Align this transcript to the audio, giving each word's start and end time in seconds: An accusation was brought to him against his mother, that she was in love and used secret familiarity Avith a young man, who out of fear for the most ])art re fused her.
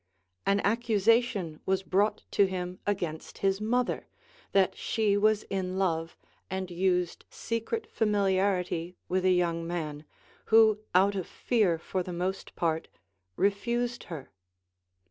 An 0.47 0.61
accusation 0.61 1.59
was 1.67 1.83
brought 1.83 2.23
to 2.31 2.47
him 2.47 2.79
against 2.87 3.37
his 3.45 3.61
mother, 3.61 4.07
that 4.51 4.75
she 4.75 5.15
was 5.15 5.43
in 5.43 5.77
love 5.77 6.17
and 6.49 6.71
used 6.71 7.23
secret 7.29 7.85
familiarity 7.85 8.95
Avith 9.11 9.25
a 9.25 9.31
young 9.31 9.67
man, 9.67 10.05
who 10.45 10.79
out 10.95 11.13
of 11.13 11.27
fear 11.27 11.77
for 11.77 12.01
the 12.01 12.11
most 12.13 12.51
])art 12.59 12.87
re 13.35 13.51
fused 13.51 14.05
her. 14.05 14.31